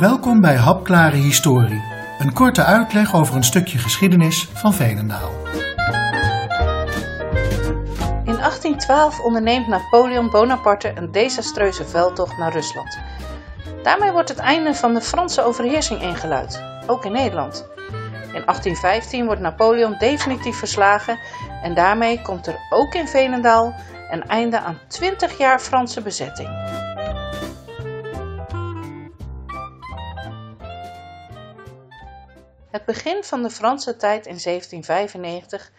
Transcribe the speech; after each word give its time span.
Welkom 0.00 0.40
bij 0.40 0.56
Hapklare 0.56 1.16
Historie, 1.16 1.82
een 2.18 2.32
korte 2.32 2.64
uitleg 2.64 3.14
over 3.14 3.36
een 3.36 3.44
stukje 3.44 3.78
geschiedenis 3.78 4.48
van 4.52 4.74
Veenendaal. 4.74 5.30
In 8.24 8.36
1812 8.36 9.20
onderneemt 9.20 9.66
Napoleon 9.66 10.30
Bonaparte 10.30 10.92
een 10.94 11.12
desastreuze 11.12 11.84
veldtocht 11.84 12.38
naar 12.38 12.52
Rusland. 12.52 12.98
Daarmee 13.82 14.12
wordt 14.12 14.28
het 14.28 14.38
einde 14.38 14.74
van 14.74 14.94
de 14.94 15.00
Franse 15.00 15.42
overheersing 15.42 16.02
ingeluid, 16.02 16.62
ook 16.86 17.04
in 17.04 17.12
Nederland. 17.12 17.68
In 18.10 18.42
1815 18.44 19.24
wordt 19.24 19.40
Napoleon 19.40 19.98
definitief 19.98 20.56
verslagen 20.56 21.18
en 21.62 21.74
daarmee 21.74 22.22
komt 22.22 22.46
er 22.46 22.56
ook 22.70 22.94
in 22.94 23.08
Veenendaal 23.08 23.74
een 24.10 24.26
einde 24.26 24.60
aan 24.60 24.78
20 24.88 25.38
jaar 25.38 25.58
Franse 25.58 26.02
bezetting. 26.02 26.48
Het 32.70 32.84
begin 32.84 33.24
van 33.24 33.42
de 33.42 33.50
Franse 33.50 33.96
tijd 33.96 34.26
in 34.26 34.38
1795 34.42 35.72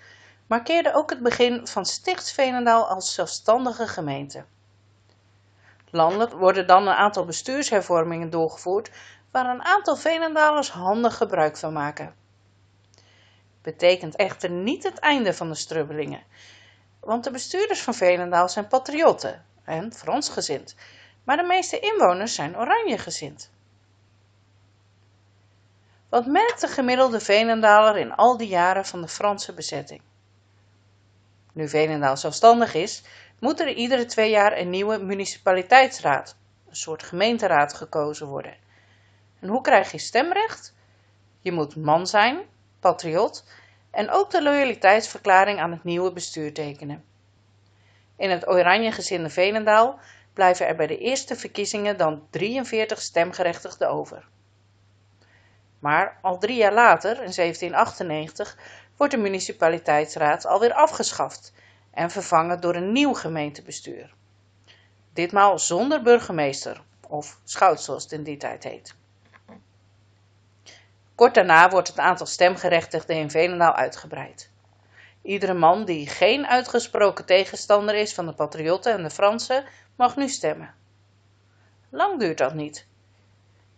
markeerde 0.47 0.93
ook 0.93 1.09
het 1.09 1.21
begin 1.21 1.67
van 1.67 1.85
Stichts 1.85 2.31
Veenendaal 2.31 2.87
als 2.87 3.13
zelfstandige 3.13 3.87
gemeente. 3.87 4.45
Landelijk 5.89 6.31
worden 6.31 6.67
dan 6.67 6.87
een 6.87 6.93
aantal 6.93 7.25
bestuurshervormingen 7.25 8.29
doorgevoerd 8.29 8.91
waar 9.31 9.45
een 9.45 9.63
aantal 9.63 9.95
Veenendalers 9.95 10.69
handig 10.69 11.17
gebruik 11.17 11.57
van 11.57 11.73
maken. 11.73 12.15
Betekent 13.61 14.15
echter 14.15 14.49
niet 14.49 14.83
het 14.83 14.99
einde 14.99 15.33
van 15.33 15.49
de 15.49 15.55
strubbelingen, 15.55 16.23
want 16.99 17.23
de 17.23 17.31
bestuurders 17.31 17.81
van 17.81 17.93
Veenendaal 17.93 18.49
zijn 18.49 18.67
patriotten 18.67 19.45
en 19.63 19.93
Fransgezind, 19.93 20.75
maar 21.23 21.37
de 21.37 21.43
meeste 21.43 21.79
inwoners 21.79 22.35
zijn 22.35 22.57
Oranjegezind. 22.57 23.51
Wat 26.11 26.25
merkt 26.25 26.61
de 26.61 26.67
gemiddelde 26.67 27.19
Veenendaler 27.19 27.97
in 27.97 28.15
al 28.15 28.37
die 28.37 28.47
jaren 28.47 28.85
van 28.85 29.01
de 29.01 29.07
Franse 29.07 29.53
bezetting? 29.53 30.01
Nu 31.53 31.69
Veenendaal 31.69 32.17
zelfstandig 32.17 32.73
is, 32.73 33.03
moet 33.39 33.59
er 33.59 33.73
iedere 33.73 34.05
twee 34.05 34.29
jaar 34.29 34.57
een 34.57 34.69
nieuwe 34.69 34.97
municipaliteitsraad, 34.97 36.35
een 36.69 36.75
soort 36.75 37.03
gemeenteraad, 37.03 37.73
gekozen 37.73 38.27
worden. 38.27 38.55
En 39.39 39.47
hoe 39.47 39.61
krijg 39.61 39.91
je 39.91 39.97
stemrecht? 39.97 40.73
Je 41.39 41.51
moet 41.51 41.75
man 41.75 42.07
zijn, 42.07 42.39
patriot 42.79 43.43
en 43.91 44.09
ook 44.09 44.31
de 44.31 44.43
loyaliteitsverklaring 44.43 45.59
aan 45.59 45.71
het 45.71 45.83
nieuwe 45.83 46.11
bestuur 46.11 46.53
tekenen. 46.53 47.03
In 48.15 48.29
het 48.29 48.47
oranje 48.47 48.91
gezinde 48.91 49.29
Veenendaal 49.29 49.99
blijven 50.33 50.67
er 50.67 50.75
bij 50.75 50.87
de 50.87 50.97
eerste 50.97 51.35
verkiezingen 51.35 51.97
dan 51.97 52.27
43 52.29 53.01
stemgerechtigden 53.01 53.89
over. 53.89 54.29
Maar 55.81 56.17
al 56.21 56.37
drie 56.37 56.57
jaar 56.57 56.73
later, 56.73 57.11
in 57.11 57.33
1798, 57.33 58.57
wordt 58.97 59.13
de 59.13 59.19
municipaliteitsraad 59.19 60.45
alweer 60.45 60.73
afgeschaft 60.73 61.53
en 61.91 62.11
vervangen 62.11 62.61
door 62.61 62.75
een 62.75 62.91
nieuw 62.91 63.13
gemeentebestuur. 63.13 64.13
Ditmaal 65.13 65.59
zonder 65.59 66.01
burgemeester, 66.01 66.81
of 67.07 67.39
schout 67.43 67.81
zoals 67.81 68.03
het 68.03 68.11
in 68.11 68.23
die 68.23 68.37
tijd 68.37 68.63
heet. 68.63 68.95
Kort 71.15 71.33
daarna 71.33 71.69
wordt 71.69 71.87
het 71.87 71.99
aantal 71.99 72.25
stemgerechtigden 72.25 73.15
in 73.15 73.29
Veenendaal 73.29 73.73
uitgebreid. 73.73 74.49
Iedere 75.21 75.53
man 75.53 75.85
die 75.85 76.07
geen 76.07 76.47
uitgesproken 76.47 77.25
tegenstander 77.25 77.95
is 77.95 78.13
van 78.13 78.25
de 78.25 78.33
patriotten 78.33 78.93
en 78.93 79.03
de 79.03 79.09
Fransen, 79.09 79.63
mag 79.95 80.15
nu 80.15 80.29
stemmen. 80.29 80.73
Lang 81.89 82.19
duurt 82.19 82.37
dat 82.37 82.53
niet. 82.53 82.87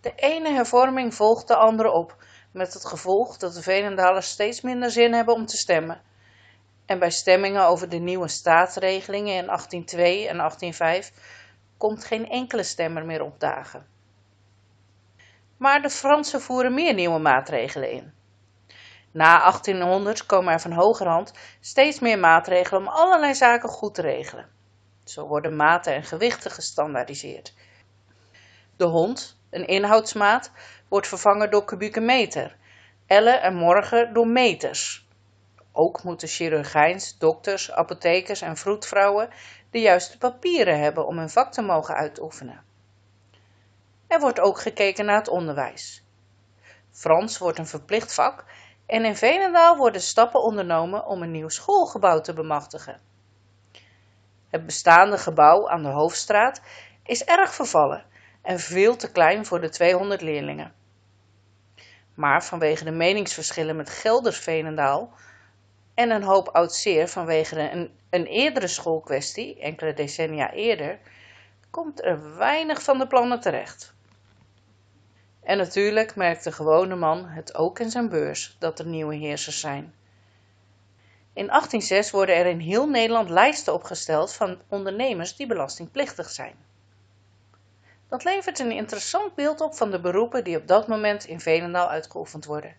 De 0.03 0.15
ene 0.15 0.49
hervorming 0.49 1.15
volgt 1.15 1.47
de 1.47 1.55
andere 1.55 1.91
op, 1.91 2.15
met 2.51 2.73
het 2.73 2.85
gevolg 2.85 3.37
dat 3.37 3.53
de 3.53 3.61
Veenendalers 3.61 4.29
steeds 4.29 4.61
minder 4.61 4.91
zin 4.91 5.13
hebben 5.13 5.33
om 5.33 5.45
te 5.45 5.57
stemmen. 5.57 6.01
En 6.85 6.99
bij 6.99 7.11
stemmingen 7.11 7.65
over 7.65 7.89
de 7.89 7.97
nieuwe 7.97 8.27
staatsregelingen 8.27 9.35
in 9.35 9.45
1802 9.45 10.27
en 10.27 10.37
1805 10.37 11.11
komt 11.77 12.05
geen 12.05 12.29
enkele 12.29 12.63
stemmer 12.63 13.05
meer 13.05 13.21
opdagen. 13.21 13.85
Maar 15.57 15.81
de 15.81 15.89
Fransen 15.89 16.41
voeren 16.41 16.73
meer 16.73 16.93
nieuwe 16.93 17.19
maatregelen 17.19 17.91
in. 17.91 18.13
Na 19.11 19.39
1800 19.39 20.25
komen 20.25 20.53
er 20.53 20.61
van 20.61 20.73
hogerhand 20.73 21.33
steeds 21.59 21.99
meer 21.99 22.19
maatregelen 22.19 22.81
om 22.81 22.87
allerlei 22.87 23.35
zaken 23.35 23.69
goed 23.69 23.95
te 23.95 24.01
regelen. 24.01 24.49
Zo 25.03 25.27
worden 25.27 25.55
maten 25.55 25.93
en 25.93 26.03
gewichten 26.03 26.51
gestandaardiseerd. 26.51 27.53
De 28.77 28.85
hond, 28.85 29.41
een 29.53 29.67
inhoudsmaat, 29.67 30.51
wordt 30.87 31.07
vervangen 31.07 31.51
door 31.51 31.65
kubieke 31.65 31.99
meter, 31.99 32.55
ellen 33.07 33.41
en 33.41 33.55
morgen 33.55 34.13
door 34.13 34.27
meters. 34.27 35.07
Ook 35.71 36.03
moeten 36.03 36.27
chirurgijns, 36.27 37.17
dokters, 37.17 37.71
apothekers 37.71 38.41
en 38.41 38.57
vroedvrouwen 38.57 39.29
de 39.71 39.79
juiste 39.79 40.17
papieren 40.17 40.79
hebben 40.79 41.07
om 41.07 41.17
hun 41.17 41.29
vak 41.29 41.51
te 41.51 41.61
mogen 41.61 41.95
uitoefenen. 41.95 42.63
Er 44.07 44.19
wordt 44.19 44.39
ook 44.39 44.59
gekeken 44.59 45.05
naar 45.05 45.17
het 45.17 45.27
onderwijs. 45.27 46.03
Frans 46.91 47.37
wordt 47.37 47.57
een 47.57 47.67
verplicht 47.67 48.13
vak 48.13 48.45
en 48.85 49.05
in 49.05 49.15
Veenendaal 49.15 49.77
worden 49.77 50.01
stappen 50.01 50.41
ondernomen 50.41 51.05
om 51.05 51.21
een 51.21 51.31
nieuw 51.31 51.49
schoolgebouw 51.49 52.21
te 52.21 52.33
bemachtigen. 52.33 52.99
Het 54.49 54.65
bestaande 54.65 55.17
gebouw 55.17 55.69
aan 55.69 55.83
de 55.83 55.89
Hoofdstraat 55.89 56.61
is 57.03 57.23
erg 57.23 57.53
vervallen 57.53 58.05
en 58.43 58.59
veel 58.59 58.95
te 58.95 59.11
klein 59.11 59.45
voor 59.45 59.61
de 59.61 59.69
200 59.69 60.21
leerlingen. 60.21 60.73
Maar 62.13 62.43
vanwege 62.43 62.83
de 62.83 62.91
meningsverschillen 62.91 63.75
met 63.75 63.89
Gelders 63.89 64.37
Veenendaal 64.37 65.13
en 65.93 66.09
een 66.09 66.23
hoop 66.23 66.47
oud 66.47 66.73
zeer 66.73 67.07
vanwege 67.07 67.71
een, 67.71 67.91
een 68.09 68.25
eerdere 68.25 68.67
schoolkwestie, 68.67 69.59
enkele 69.59 69.93
decennia 69.93 70.51
eerder, 70.51 70.99
komt 71.69 72.03
er 72.03 72.37
weinig 72.37 72.83
van 72.83 72.97
de 72.97 73.07
plannen 73.07 73.39
terecht. 73.39 73.93
En 75.43 75.57
natuurlijk 75.57 76.15
merkt 76.15 76.43
de 76.43 76.51
gewone 76.51 76.95
man 76.95 77.25
het 77.25 77.55
ook 77.55 77.79
in 77.79 77.91
zijn 77.91 78.09
beurs 78.09 78.55
dat 78.59 78.79
er 78.79 78.85
nieuwe 78.85 79.15
heersers 79.15 79.59
zijn. 79.59 79.93
In 81.33 81.47
1806 81.47 82.11
worden 82.11 82.35
er 82.35 82.45
in 82.45 82.59
heel 82.59 82.89
Nederland 82.89 83.29
lijsten 83.29 83.73
opgesteld 83.73 84.33
van 84.33 84.61
ondernemers 84.67 85.35
die 85.35 85.47
belastingplichtig 85.47 86.29
zijn. 86.29 86.55
Dat 88.13 88.23
levert 88.23 88.59
een 88.59 88.71
interessant 88.71 89.35
beeld 89.35 89.61
op 89.61 89.75
van 89.75 89.91
de 89.91 89.99
beroepen 89.99 90.43
die 90.43 90.57
op 90.57 90.67
dat 90.67 90.87
moment 90.87 91.25
in 91.25 91.39
Veenendaal 91.39 91.89
uitgeoefend 91.89 92.45
worden. 92.45 92.75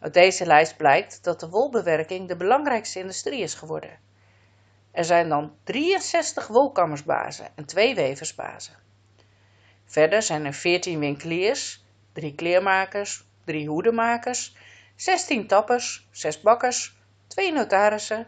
Uit 0.00 0.14
deze 0.14 0.46
lijst 0.46 0.76
blijkt 0.76 1.24
dat 1.24 1.40
de 1.40 1.48
wolbewerking 1.48 2.28
de 2.28 2.36
belangrijkste 2.36 2.98
industrie 2.98 3.40
is 3.40 3.54
geworden. 3.54 3.98
Er 4.90 5.04
zijn 5.04 5.28
dan 5.28 5.52
63 5.64 6.46
wolkammersbazen 6.46 7.48
en 7.54 7.64
2 7.64 7.94
weversbazen. 7.94 8.74
Verder 9.84 10.22
zijn 10.22 10.44
er 10.44 10.54
14 10.54 10.98
winkeliers, 10.98 11.84
3 12.12 12.34
kleermakers, 12.34 13.24
3 13.44 13.68
hoedemakers, 13.68 14.56
16 14.96 15.46
tappers, 15.46 16.08
6 16.10 16.40
bakkers, 16.40 16.96
2 17.26 17.52
notarissen, 17.52 18.26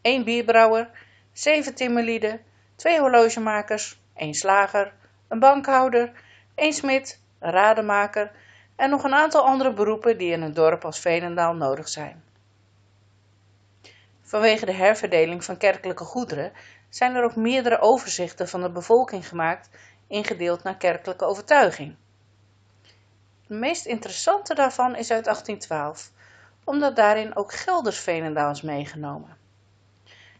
1 0.00 0.24
bierbrouwer, 0.24 0.90
7 1.32 1.74
timmerlieden, 1.74 2.40
2 2.76 3.00
horlogemakers, 3.00 4.00
1 4.14 4.34
slager, 4.34 4.92
een 5.28 5.38
bankhouder, 5.38 6.12
een 6.54 6.72
smid, 6.72 7.20
een 7.38 7.50
rademaker 7.50 8.30
en 8.76 8.90
nog 8.90 9.04
een 9.04 9.14
aantal 9.14 9.44
andere 9.44 9.72
beroepen 9.72 10.18
die 10.18 10.32
in 10.32 10.42
een 10.42 10.54
dorp 10.54 10.84
als 10.84 10.98
Veenendaal 10.98 11.54
nodig 11.54 11.88
zijn. 11.88 12.22
Vanwege 14.22 14.66
de 14.66 14.72
herverdeling 14.72 15.44
van 15.44 15.56
kerkelijke 15.56 16.04
goederen 16.04 16.52
zijn 16.88 17.14
er 17.14 17.24
ook 17.24 17.36
meerdere 17.36 17.80
overzichten 17.80 18.48
van 18.48 18.60
de 18.60 18.70
bevolking 18.70 19.28
gemaakt, 19.28 19.68
ingedeeld 20.06 20.62
naar 20.62 20.76
kerkelijke 20.76 21.24
overtuiging. 21.24 21.96
De 23.46 23.54
meest 23.54 23.86
interessante 23.86 24.54
daarvan 24.54 24.96
is 24.96 25.10
uit 25.10 25.24
1812, 25.24 26.10
omdat 26.64 26.96
daarin 26.96 27.36
ook 27.36 27.52
Gelders 27.52 27.98
Veenendaal 27.98 28.50
is 28.50 28.62
meegenomen. 28.62 29.36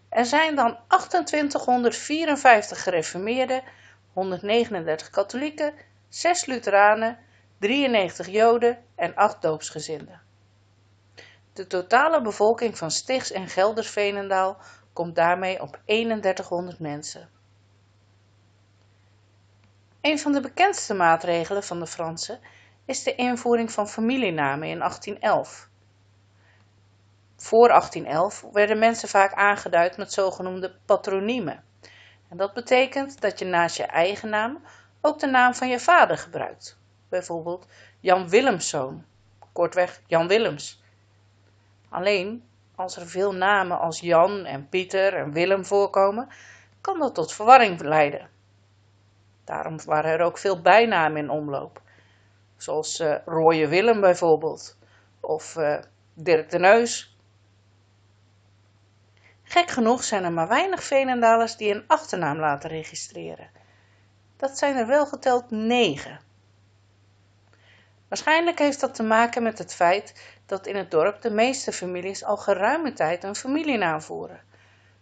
Er 0.09 0.25
zijn 0.25 0.55
dan 0.55 0.79
2854 0.89 2.83
gereformeerden 2.83 3.63
139 4.15 5.11
katholieken, 5.11 5.75
6 6.09 6.47
Lutheranen, 6.47 7.19
93 7.59 8.29
Joden 8.29 8.79
en 8.95 9.15
8 9.15 9.43
doopsgezinden. 9.43 10.21
De 11.53 11.67
totale 11.67 12.23
bevolking 12.23 12.79
van 12.79 12.91
Stichts 12.91 13.33
en 13.33 13.49
Gelders-Veenendaal 13.49 14.57
komt 14.93 15.15
daarmee 15.15 15.63
op 15.63 15.81
3100 15.85 16.79
mensen. 16.79 17.29
Een 20.01 20.19
van 20.19 20.33
de 20.33 20.41
bekendste 20.41 20.95
maatregelen 20.95 21.63
van 21.63 21.79
de 21.79 21.87
Fransen 21.87 22.41
is 22.85 23.03
de 23.03 23.15
invoering 23.15 23.73
van 23.73 23.89
familienamen 23.89 24.69
in 24.69 24.79
1811. 24.79 25.69
Voor 27.37 27.69
1811 27.69 28.45
werden 28.53 28.79
mensen 28.79 29.09
vaak 29.09 29.33
aangeduid 29.35 29.97
met 29.97 30.13
zogenoemde 30.13 30.77
patroniemen. 30.85 31.65
En 32.29 32.37
dat 32.37 32.53
betekent 32.53 33.21
dat 33.21 33.39
je 33.39 33.45
naast 33.45 33.77
je 33.77 33.83
eigen 33.85 34.29
naam 34.29 34.63
ook 35.01 35.19
de 35.19 35.27
naam 35.27 35.55
van 35.55 35.69
je 35.69 35.81
vader 35.81 36.19
gebruikt. 36.19 36.79
bijvoorbeeld 37.09 37.67
Jan 38.01 38.29
Willemszoon, 38.29 39.05
kortweg 39.53 40.03
Jan 40.07 40.29
Willems. 40.29 40.83
Alleen 41.89 42.45
als 42.75 42.97
er 42.97 43.07
veel 43.07 43.35
namen 43.35 43.79
als 43.79 44.01
Jan 44.01 44.45
en 44.45 44.69
Pieter 44.69 45.15
en 45.15 45.33
Willem 45.33 45.65
voorkomen, 45.65 46.29
kan 46.81 46.99
dat 46.99 47.15
tot 47.15 47.33
verwarring 47.33 47.81
leiden. 47.81 48.29
Daarom 49.45 49.85
waren 49.85 50.11
er 50.11 50.21
ook 50.21 50.39
veel 50.39 50.61
bijnamen 50.61 51.17
in 51.17 51.31
omloop, 51.31 51.81
zoals 52.57 53.01
uh, 53.01 53.69
Willem 53.69 54.01
bijvoorbeeld, 54.01 54.77
of 55.21 55.57
uh, 55.57 55.79
Dirk 56.15 56.51
de 56.51 56.59
Neus. 56.59 57.14
Gek 59.45 59.71
genoeg 59.71 60.05
zijn 60.05 60.25
er 60.25 60.33
maar 60.33 60.49
weinig 60.49 60.85
Veenendalers 60.85 61.57
die 61.57 61.75
een 61.75 61.85
achternaam 61.87 62.39
laten 62.39 62.71
registreren. 62.71 63.51
Dat 64.37 64.59
zijn 64.59 64.77
er 64.77 64.87
wel 64.87 65.07
geteld 65.07 65.51
negen. 65.51 66.21
Waarschijnlijk 68.09 68.59
heeft 68.59 68.81
dat 68.81 68.95
te 68.95 69.03
maken 69.03 69.43
met 69.43 69.59
het 69.59 69.75
feit 69.75 70.37
dat 70.47 70.67
in 70.67 70.77
het 70.77 70.91
dorp 70.91 71.23
de 71.23 71.31
meeste 71.31 71.73
families 71.73 72.25
al 72.25 72.37
geruime 72.37 72.93
tijd 72.93 73.25
een 73.25 73.35
familienaam 73.35 74.03
voeren. 74.03 74.41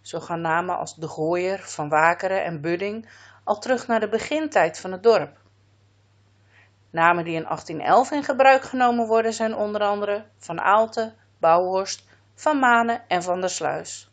Zo 0.01 0.21
gaan 0.21 0.41
namen 0.41 0.79
als 0.79 0.95
De 0.95 1.09
Gooier, 1.09 1.59
Van 1.59 1.89
Wakeren 1.89 2.45
en 2.45 2.61
Budding 2.61 3.09
al 3.45 3.59
terug 3.59 3.87
naar 3.87 4.01
de 4.01 4.09
begintijd 4.09 4.81
van 4.81 4.93
het 4.93 5.03
dorp. 5.03 5.37
Namen 6.91 7.25
die 7.25 7.35
in 7.35 7.45
1811 7.45 8.11
in 8.11 8.25
gebruik 8.25 8.63
genomen 8.63 9.07
worden 9.07 9.33
zijn 9.33 9.55
onder 9.55 9.81
andere 9.81 10.25
Van 10.39 10.61
Aalten, 10.61 11.15
Bouwhorst, 11.39 12.05
Van 12.35 12.59
Manen 12.59 13.03
en 13.09 13.23
Van 13.23 13.41
der 13.41 13.51
Sluis. 13.51 14.12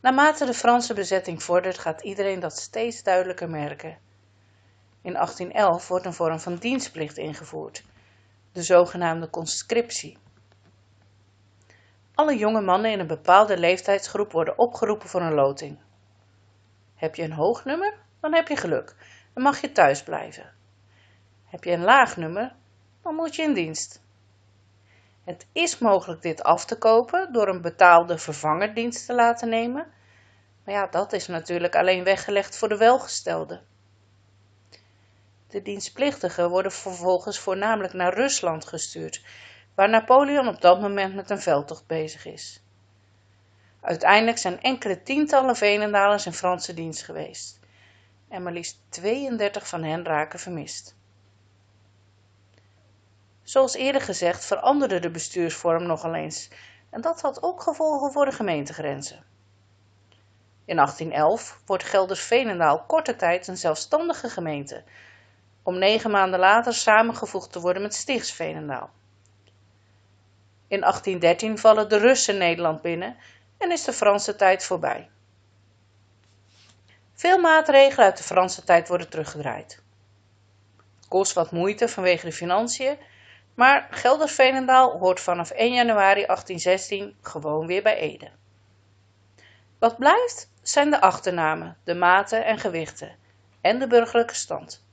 Naarmate 0.00 0.44
de 0.44 0.54
Franse 0.54 0.94
bezetting 0.94 1.42
vordert 1.42 1.78
gaat 1.78 2.02
iedereen 2.02 2.40
dat 2.40 2.58
steeds 2.58 3.02
duidelijker 3.02 3.50
merken. 3.50 3.98
In 5.02 5.12
1811 5.12 5.88
wordt 5.88 6.06
een 6.06 6.12
vorm 6.12 6.40
van 6.40 6.56
dienstplicht 6.56 7.16
ingevoerd, 7.16 7.84
de 8.52 8.62
zogenaamde 8.62 9.30
conscriptie. 9.30 10.18
Alle 12.14 12.36
jonge 12.36 12.60
mannen 12.60 12.90
in 12.90 13.00
een 13.00 13.06
bepaalde 13.06 13.58
leeftijdsgroep 13.58 14.32
worden 14.32 14.58
opgeroepen 14.58 15.08
voor 15.08 15.22
een 15.22 15.34
loting. 15.34 15.78
Heb 16.94 17.14
je 17.14 17.22
een 17.22 17.32
hoog 17.32 17.64
nummer, 17.64 17.94
dan 18.20 18.34
heb 18.34 18.48
je 18.48 18.56
geluk 18.56 18.96
en 19.34 19.42
mag 19.42 19.60
je 19.60 19.72
thuis 19.72 20.02
blijven. 20.02 20.52
Heb 21.44 21.64
je 21.64 21.70
een 21.70 21.84
laag 21.84 22.16
nummer, 22.16 22.54
dan 23.02 23.14
moet 23.14 23.36
je 23.36 23.42
in 23.42 23.54
dienst. 23.54 24.02
Het 25.24 25.46
is 25.52 25.78
mogelijk 25.78 26.22
dit 26.22 26.42
af 26.42 26.64
te 26.64 26.78
kopen 26.78 27.32
door 27.32 27.48
een 27.48 27.60
betaalde 27.60 28.18
vervangerdienst 28.18 29.06
te 29.06 29.14
laten 29.14 29.48
nemen, 29.48 29.86
maar 30.64 30.74
ja, 30.74 30.86
dat 30.86 31.12
is 31.12 31.26
natuurlijk 31.26 31.76
alleen 31.76 32.04
weggelegd 32.04 32.56
voor 32.56 32.68
de 32.68 32.76
welgestelden. 32.76 33.62
De 35.48 35.62
dienstplichtigen 35.62 36.50
worden 36.50 36.72
vervolgens 36.72 37.38
voornamelijk 37.38 37.92
naar 37.92 38.14
Rusland 38.14 38.66
gestuurd, 38.66 39.24
waar 39.74 39.88
Napoleon 39.88 40.48
op 40.48 40.60
dat 40.60 40.80
moment 40.80 41.14
met 41.14 41.30
een 41.30 41.40
veldtocht 41.40 41.86
bezig 41.86 42.26
is. 42.26 42.62
Uiteindelijk 43.80 44.38
zijn 44.38 44.60
enkele 44.60 45.02
tientallen 45.02 45.56
Venendalers 45.56 46.26
in 46.26 46.32
Franse 46.32 46.74
dienst 46.74 47.02
geweest 47.02 47.60
en 48.30 48.42
maar 48.42 48.52
liefst 48.52 48.80
32 48.88 49.68
van 49.68 49.82
hen 49.82 50.04
raken 50.04 50.38
vermist. 50.38 50.96
Zoals 53.50 53.74
eerder 53.74 54.00
gezegd 54.00 54.44
veranderde 54.44 54.98
de 54.98 55.10
bestuursvorm 55.10 55.86
nogal 55.86 56.14
eens 56.14 56.48
en 56.90 57.00
dat 57.00 57.20
had 57.20 57.42
ook 57.42 57.62
gevolgen 57.62 58.12
voor 58.12 58.24
de 58.24 58.32
gemeentegrenzen. 58.32 59.24
In 60.64 60.76
1811 60.76 61.60
wordt 61.66 61.84
Gelders-Veenendaal 61.84 62.84
korte 62.86 63.16
tijd 63.16 63.46
een 63.46 63.56
zelfstandige 63.56 64.28
gemeente, 64.28 64.84
om 65.62 65.78
negen 65.78 66.10
maanden 66.10 66.40
later 66.40 66.74
samengevoegd 66.74 67.52
te 67.52 67.60
worden 67.60 67.82
met 67.82 67.94
Stichts-Veenendaal. 67.94 68.90
In 70.68 70.80
1813 70.80 71.58
vallen 71.58 71.88
de 71.88 71.98
Russen 71.98 72.38
Nederland 72.38 72.82
binnen 72.82 73.16
en 73.58 73.72
is 73.72 73.84
de 73.84 73.92
Franse 73.92 74.36
tijd 74.36 74.64
voorbij. 74.64 75.10
Veel 77.12 77.38
maatregelen 77.38 78.06
uit 78.06 78.16
de 78.16 78.22
Franse 78.24 78.64
tijd 78.64 78.88
worden 78.88 79.08
teruggedraaid. 79.08 79.82
Het 80.96 81.08
kost 81.08 81.32
wat 81.32 81.50
moeite 81.50 81.88
vanwege 81.88 82.26
de 82.26 82.32
financiën, 82.32 82.98
maar 83.60 83.86
Gelders-Veenendaal 83.90 84.98
hoort 84.98 85.20
vanaf 85.20 85.50
1 85.50 85.72
januari 85.72 86.26
1816 86.26 87.14
gewoon 87.22 87.66
weer 87.66 87.82
bij 87.82 87.96
Ede. 87.96 88.28
Wat 89.78 89.96
blijft 89.96 90.50
zijn 90.62 90.90
de 90.90 91.00
achternamen, 91.00 91.76
de 91.84 91.94
maten 91.94 92.44
en 92.44 92.58
gewichten 92.58 93.16
en 93.60 93.78
de 93.78 93.86
burgerlijke 93.86 94.34
stand. 94.34 94.84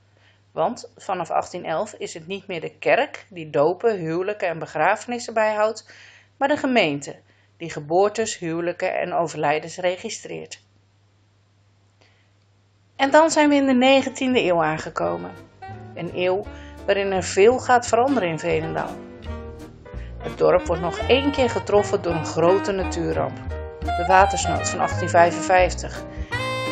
Want 0.52 0.92
vanaf 0.96 1.28
1811 1.28 1.92
is 1.92 2.14
het 2.14 2.26
niet 2.26 2.46
meer 2.46 2.60
de 2.60 2.78
kerk 2.78 3.26
die 3.30 3.50
dopen, 3.50 3.96
huwelijken 3.96 4.48
en 4.48 4.58
begrafenissen 4.58 5.34
bijhoudt, 5.34 5.92
maar 6.36 6.48
de 6.48 6.56
gemeente 6.56 7.16
die 7.56 7.70
geboortes, 7.70 8.38
huwelijken 8.38 8.98
en 8.98 9.12
overlijdens 9.12 9.76
registreert. 9.76 10.62
En 12.96 13.10
dan 13.10 13.30
zijn 13.30 13.48
we 13.48 13.54
in 13.54 13.78
de 13.78 14.02
19e 14.02 14.34
eeuw 14.34 14.62
aangekomen. 14.62 15.30
Een 15.94 16.10
eeuw 16.14 16.44
waarin 16.88 17.12
er 17.12 17.22
veel 17.22 17.58
gaat 17.58 17.86
veranderen 17.86 18.28
in 18.28 18.38
Veenendaal. 18.38 18.90
Het 20.18 20.38
dorp 20.38 20.66
wordt 20.66 20.82
nog 20.82 20.98
één 20.98 21.30
keer 21.30 21.50
getroffen 21.50 22.02
door 22.02 22.12
een 22.12 22.26
grote 22.26 22.72
natuurramp. 22.72 23.36
De 23.80 24.04
watersnood 24.06 24.68
van 24.68 24.78
1855. 24.78 26.02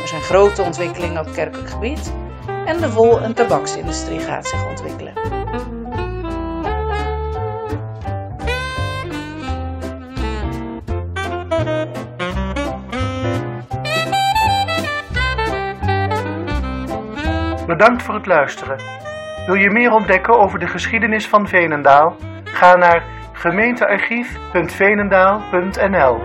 Er 0.02 0.08
zijn 0.08 0.22
grote 0.22 0.62
ontwikkelingen 0.62 1.26
op 1.26 1.32
kerkelijk 1.32 1.70
gebied 1.70 2.12
en 2.66 2.80
de 2.80 2.92
wol- 2.92 3.20
en 3.20 3.34
tabaksindustrie 3.34 4.20
gaat 4.20 4.46
zich 4.46 4.68
ontwikkelen. 4.68 5.14
Bedankt 17.66 18.02
voor 18.02 18.14
het 18.14 18.26
luisteren. 18.26 19.05
Wil 19.46 19.54
je 19.54 19.70
meer 19.70 19.92
ontdekken 19.92 20.38
over 20.38 20.58
de 20.58 20.66
geschiedenis 20.66 21.28
van 21.28 21.48
Veenendaal? 21.48 22.16
Ga 22.44 22.76
naar 22.76 23.04
gemeentearchief.veenendaal.nl 23.32 26.20